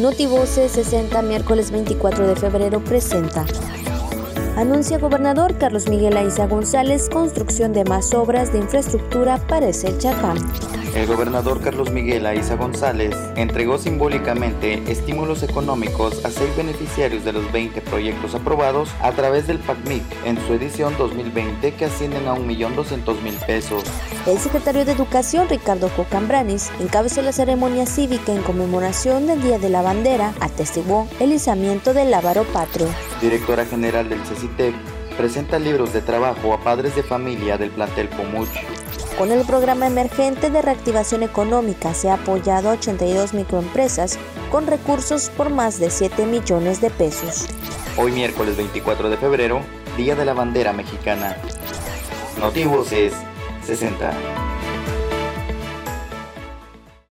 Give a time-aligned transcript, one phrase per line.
[0.00, 3.44] Notivoce 60, miércoles 24 de febrero, presenta.
[4.56, 10.38] Anuncia gobernador Carlos Miguel Aiza González construcción de más obras de infraestructura para el Chacán.
[10.94, 17.50] El gobernador Carlos Miguel Aiza González entregó simbólicamente estímulos económicos a seis beneficiarios de los
[17.52, 23.46] 20 proyectos aprobados a través del PACMIC en su edición 2020 que ascienden a 1.200.000
[23.46, 23.84] pesos.
[24.26, 29.70] El secretario de Educación Ricardo Cocambranis encabezó la ceremonia cívica en conmemoración del Día de
[29.70, 32.88] la Bandera, atestiguó el izamiento del Lábaro Patrio.
[33.20, 34.74] Directora general del CECITEC
[35.16, 38.48] presenta libros de trabajo a padres de familia del plantel Pomuch.
[39.18, 44.18] Con el programa emergente de reactivación económica se ha apoyado a 82 microempresas
[44.50, 47.46] con recursos por más de 7 millones de pesos.
[47.98, 49.60] Hoy miércoles 24 de febrero,
[49.98, 51.36] Día de la Bandera Mexicana.
[52.92, 53.12] es
[53.66, 54.49] 60.